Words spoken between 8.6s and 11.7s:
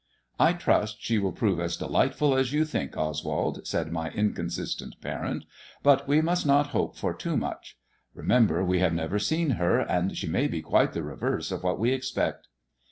we have never seen her, and she may be quite the reverse of